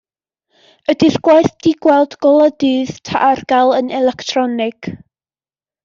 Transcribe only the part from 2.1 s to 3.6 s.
golau dydd, ta ar